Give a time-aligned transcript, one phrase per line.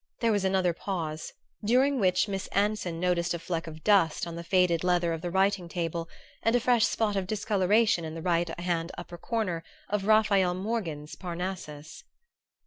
[0.21, 1.31] There was another pause,
[1.63, 5.29] during which Miss Anson noticed a fleck of dust on the faded leather of the
[5.29, 6.09] writing table
[6.41, 11.13] and a fresh spot of discoloration in the right hand upper corner of Raphael Morghen's
[11.15, 12.03] "Parnassus."